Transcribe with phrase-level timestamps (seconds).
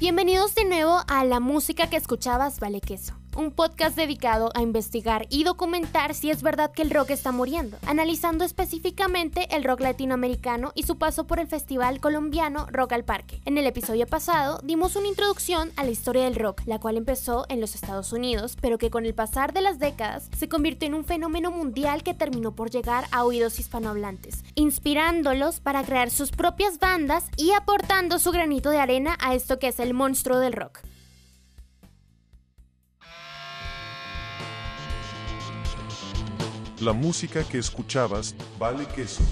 [0.00, 5.26] Bienvenidos de nuevo a La música que escuchabas vale queso un podcast dedicado a investigar
[5.30, 10.72] y documentar si es verdad que el rock está muriendo, analizando específicamente el rock latinoamericano
[10.74, 13.40] y su paso por el festival colombiano Rock al Parque.
[13.44, 17.46] En el episodio pasado dimos una introducción a la historia del rock, la cual empezó
[17.48, 20.94] en los Estados Unidos, pero que con el pasar de las décadas se convirtió en
[20.94, 26.78] un fenómeno mundial que terminó por llegar a oídos hispanohablantes, inspirándolos para crear sus propias
[26.78, 30.80] bandas y aportando su granito de arena a esto que es el monstruo del rock.
[36.80, 39.22] La música que escuchabas vale queso.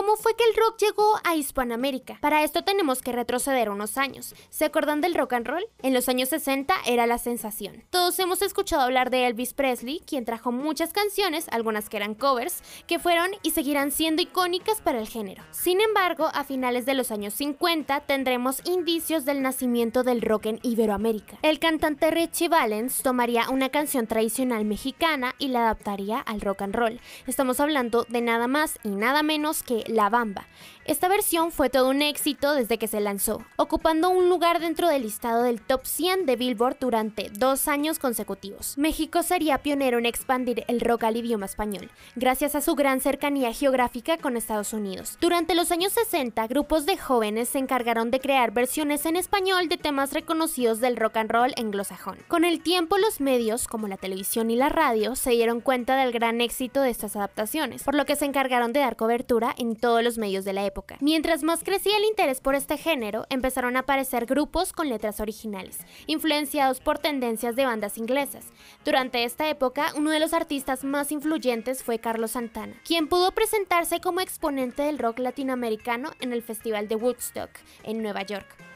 [0.00, 2.16] ¿Cómo fue que el rock llegó a Hispanoamérica?
[2.22, 4.34] Para esto tenemos que retroceder unos años.
[4.48, 5.62] ¿Se acuerdan del rock and roll?
[5.82, 7.84] En los años 60 era la sensación.
[7.90, 12.62] Todos hemos escuchado hablar de Elvis Presley, quien trajo muchas canciones, algunas que eran covers,
[12.86, 15.44] que fueron y seguirán siendo icónicas para el género.
[15.50, 20.60] Sin embargo, a finales de los años 50 tendremos indicios del nacimiento del rock en
[20.62, 21.36] Iberoamérica.
[21.42, 26.74] El cantante Richie Valens tomaría una canción tradicional mexicana y la adaptaría al rock and
[26.74, 27.00] roll.
[27.26, 30.46] Estamos hablando de nada más y nada menos que la Bamba.
[30.86, 35.02] Esta versión fue todo un éxito desde que se lanzó, ocupando un lugar dentro del
[35.02, 38.76] listado del top 100 de Billboard durante dos años consecutivos.
[38.76, 43.52] México sería pionero en expandir el rock al idioma español, gracias a su gran cercanía
[43.52, 45.16] geográfica con Estados Unidos.
[45.20, 49.76] Durante los años 60, grupos de jóvenes se encargaron de crear versiones en español de
[49.76, 52.18] temas reconocidos del rock and roll anglosajón.
[52.26, 56.10] Con el tiempo, los medios, como la televisión y la radio, se dieron cuenta del
[56.10, 60.04] gran éxito de estas adaptaciones, por lo que se encargaron de dar cobertura en todos
[60.04, 60.96] los medios de la época.
[61.00, 65.78] Mientras más crecía el interés por este género, empezaron a aparecer grupos con letras originales,
[66.06, 68.46] influenciados por tendencias de bandas inglesas.
[68.84, 74.00] Durante esta época, uno de los artistas más influyentes fue Carlos Santana, quien pudo presentarse
[74.00, 77.50] como exponente del rock latinoamericano en el Festival de Woodstock,
[77.82, 78.69] en Nueva York.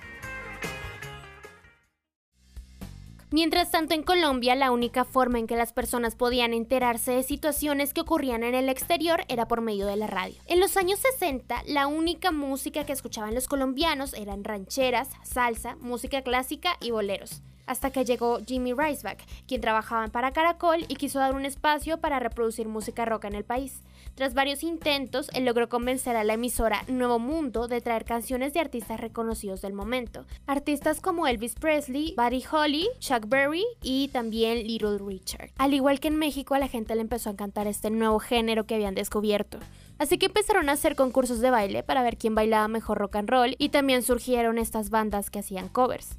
[3.35, 7.93] Mientras tanto, en Colombia, la única forma en que las personas podían enterarse de situaciones
[7.93, 10.37] que ocurrían en el exterior era por medio de la radio.
[10.47, 16.23] En los años 60, la única música que escuchaban los colombianos eran rancheras, salsa, música
[16.23, 21.35] clásica y boleros hasta que llegó Jimmy Riceback, quien trabajaba para Caracol y quiso dar
[21.35, 23.81] un espacio para reproducir música rock en el país.
[24.15, 28.61] Tras varios intentos, él logró convencer a la emisora Nuevo Mundo de traer canciones de
[28.61, 30.25] artistas reconocidos del momento.
[30.47, 35.51] Artistas como Elvis Presley, Buddy Holly, Chuck Berry y también Little Richard.
[35.59, 38.67] Al igual que en México, a la gente le empezó a encantar este nuevo género
[38.67, 39.59] que habían descubierto.
[39.99, 43.29] Así que empezaron a hacer concursos de baile para ver quién bailaba mejor rock and
[43.29, 46.19] roll y también surgieron estas bandas que hacían covers.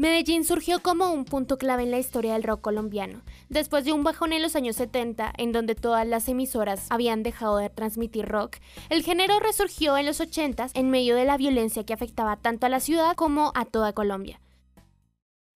[0.00, 4.02] Medellín surgió como un punto clave en la historia del rock colombiano, después de un
[4.02, 8.56] bajón en los años 70 en donde todas las emisoras habían dejado de transmitir rock,
[8.88, 12.70] el género resurgió en los 80 en medio de la violencia que afectaba tanto a
[12.70, 14.40] la ciudad como a toda Colombia.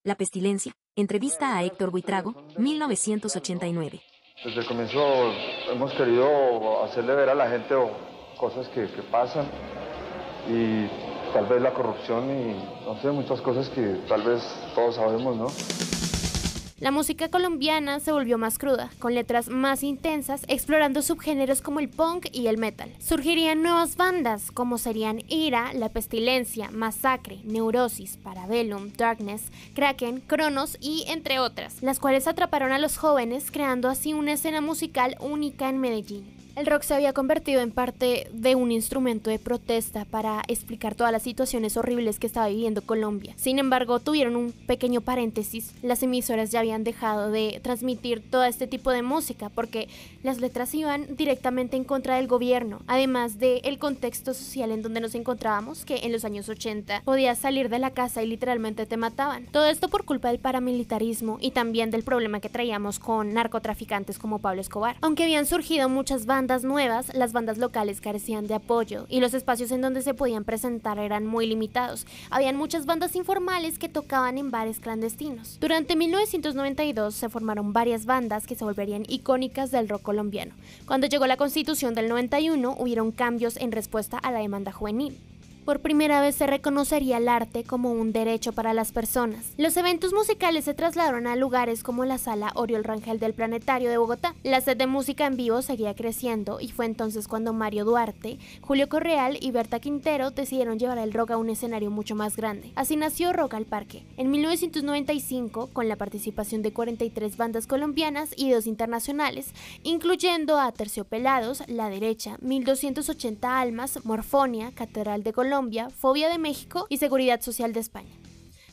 [0.03, 0.75] La pestilencia.
[0.94, 4.03] Entrevista a Héctor Buitrago, 1989.
[4.44, 5.33] Desde el comienzo
[5.72, 7.75] hemos querido hacerle ver a la gente
[8.38, 9.47] cosas que, que pasan
[10.50, 12.55] y tal vez la corrupción y
[12.87, 14.41] no sé, muchas cosas que tal vez
[14.75, 15.47] todos sabemos, ¿no?
[16.78, 21.89] La música colombiana se volvió más cruda, con letras más intensas, explorando subgéneros como el
[21.89, 22.93] punk y el metal.
[23.00, 31.05] Surgirían nuevas bandas, como serían Ira, La Pestilencia, Masacre, Neurosis, Parabellum, Darkness, Kraken, Cronos y
[31.09, 35.78] entre otras, las cuales atraparon a los jóvenes, creando así una escena musical única en
[35.78, 36.44] Medellín.
[36.56, 41.10] El rock se había convertido en parte de un instrumento de protesta para explicar todas
[41.10, 43.34] las situaciones horribles que estaba viviendo Colombia.
[43.37, 45.75] Sin embargo, tuvieron un pequeño paréntesis.
[45.82, 49.88] Las emisoras ya habían dejado de transmitir todo este tipo de música porque
[50.22, 55.16] las letras iban directamente en contra del gobierno, además del contexto social en donde nos
[55.16, 59.47] encontrábamos, que en los años 80 podías salir de la casa y literalmente te mataban.
[59.47, 64.38] Todo esto por culpa del paramilitarismo y también del problema que traíamos con narcotraficantes como
[64.38, 64.97] Pablo Escobar.
[65.00, 69.32] Aunque habían surgido muchas bandas bandas nuevas, las bandas locales carecían de apoyo y los
[69.32, 72.07] espacios en donde se podían presentar eran muy limitados.
[72.28, 75.57] Habían muchas bandas informales que tocaban en bares clandestinos.
[75.59, 80.53] Durante 1992 se formaron varias bandas que se volverían icónicas del rock colombiano.
[80.84, 85.18] Cuando llegó la constitución del 91 hubieron cambios en respuesta a la demanda juvenil.
[85.65, 89.55] Por primera vez se reconocería el arte como un derecho para las personas.
[89.57, 93.97] Los eventos musicales se trasladaron a lugares como la sala Oriol Rangel del Planetario de
[93.97, 94.34] Bogotá.
[94.43, 98.91] La sed de música en vivo seguía creciendo y fue entonces cuando Mario Duarte, Julio
[98.91, 102.71] Correal y Berta Quintero decidieron llevar el rock a un escenario mucho más grande.
[102.75, 104.05] Así nació Rock al Parque.
[104.19, 111.63] En 1995, con la participación de 43 bandas colombianas y dos internacionales, incluyendo a Terciopelados,
[111.69, 117.72] La Derecha, 1280 Almas, Morfonia, Catedral de Colombia, Colombia, Fobia de México y Seguridad Social
[117.72, 118.10] de España,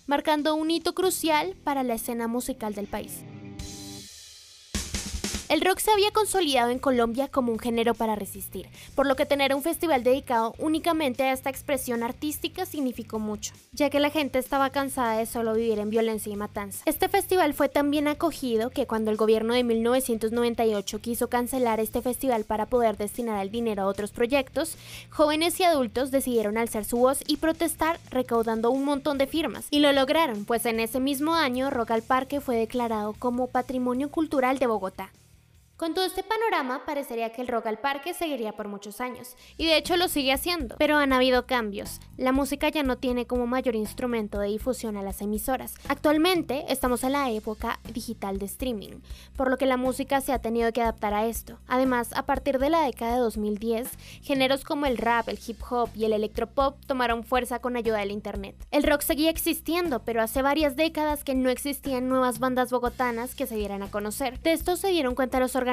[0.07, 3.23] marcando un hito crucial para la escena musical del país.
[5.51, 9.25] El rock se había consolidado en Colombia como un género para resistir, por lo que
[9.25, 14.39] tener un festival dedicado únicamente a esta expresión artística significó mucho, ya que la gente
[14.39, 16.83] estaba cansada de solo vivir en violencia y matanza.
[16.85, 22.01] Este festival fue tan bien acogido que cuando el gobierno de 1998 quiso cancelar este
[22.01, 24.77] festival para poder destinar el dinero a otros proyectos,
[25.09, 29.67] jóvenes y adultos decidieron alzar su voz y protestar recaudando un montón de firmas.
[29.69, 34.09] Y lo lograron, pues en ese mismo año Rock al Parque fue declarado como Patrimonio
[34.09, 35.11] Cultural de Bogotá.
[35.81, 39.65] Con todo este panorama, parecería que el rock al parque seguiría por muchos años, y
[39.65, 41.99] de hecho lo sigue haciendo, pero han habido cambios.
[42.17, 45.73] La música ya no tiene como mayor instrumento de difusión a las emisoras.
[45.87, 48.99] Actualmente estamos en la época digital de streaming,
[49.35, 51.57] por lo que la música se ha tenido que adaptar a esto.
[51.65, 53.89] Además, a partir de la década de 2010,
[54.21, 58.11] géneros como el rap, el hip hop y el electropop tomaron fuerza con ayuda del
[58.11, 58.55] internet.
[58.69, 63.47] El rock seguía existiendo, pero hace varias décadas que no existían nuevas bandas bogotanas que
[63.47, 64.39] se dieran a conocer.
[64.41, 65.70] De esto se dieron cuenta los organizadores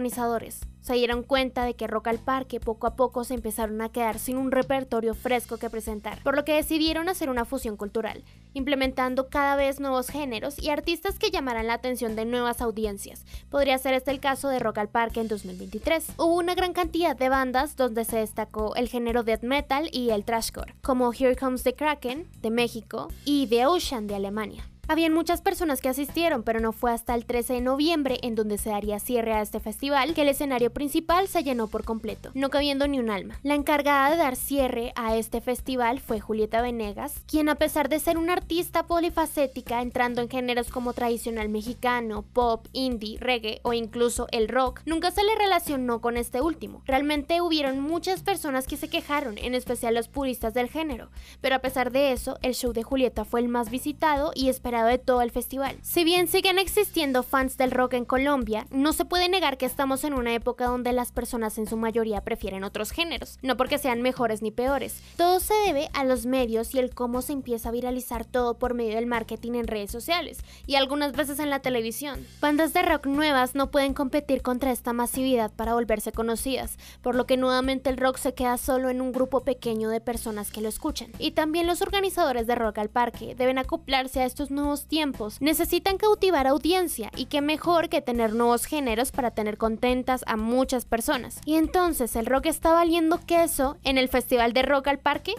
[0.89, 4.19] se dieron cuenta de que Rock al Parque poco a poco se empezaron a quedar
[4.19, 8.25] sin un repertorio fresco que presentar, por lo que decidieron hacer una fusión cultural,
[8.55, 13.25] implementando cada vez nuevos géneros y artistas que llamaran la atención de nuevas audiencias.
[13.51, 16.13] Podría ser este el caso de Rock al Parque en 2023.
[16.17, 20.25] Hubo una gran cantidad de bandas donde se destacó el género death metal y el
[20.25, 24.65] trashcore, como Here Comes the Kraken de México y The Ocean de Alemania.
[24.91, 28.57] Habían muchas personas que asistieron, pero no fue hasta el 13 de noviembre, en donde
[28.57, 32.49] se daría cierre a este festival, que el escenario principal se llenó por completo, no
[32.49, 33.39] cabiendo ni un alma.
[33.43, 38.01] La encargada de dar cierre a este festival fue Julieta Venegas, quien a pesar de
[38.01, 44.27] ser una artista polifacética, entrando en géneros como tradicional mexicano, pop, indie, reggae o incluso
[44.33, 46.81] el rock, nunca se le relacionó con este último.
[46.87, 51.11] Realmente hubieron muchas personas que se quejaron, en especial los puristas del género,
[51.43, 54.78] pero a pesar de eso, el show de Julieta fue el más visitado y esperado
[54.87, 55.77] de todo el festival.
[55.83, 60.05] Si bien siguen existiendo fans del rock en Colombia, no se puede negar que estamos
[60.05, 64.03] en una época donde las personas en su mayoría prefieren otros géneros, no porque sean
[64.03, 65.03] mejores ni peores.
[65.17, 68.75] Todo se debe a los medios y el cómo se empieza a viralizar todo por
[68.75, 72.27] medio del marketing en redes sociales y algunas veces en la televisión.
[72.41, 77.27] Bandas de rock nuevas no pueden competir contra esta masividad para volverse conocidas, por lo
[77.27, 80.69] que nuevamente el rock se queda solo en un grupo pequeño de personas que lo
[80.69, 81.11] escuchan.
[81.19, 86.47] Y también los organizadores de Rock al Parque deben acoplarse a estos tiempos necesitan cautivar
[86.47, 91.41] audiencia y qué mejor que tener nuevos géneros para tener contentas a muchas personas.
[91.45, 95.35] Y entonces, ¿el rock está valiendo queso en el Festival de Rock al Parque?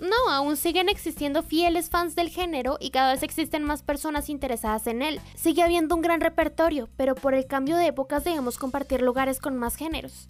[0.00, 4.86] No, aún siguen existiendo fieles fans del género y cada vez existen más personas interesadas
[4.86, 5.20] en él.
[5.34, 9.56] Sigue habiendo un gran repertorio, pero por el cambio de épocas debemos compartir lugares con
[9.56, 10.28] más géneros.